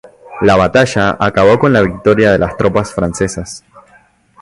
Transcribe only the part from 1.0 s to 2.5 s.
acabó con la victoria de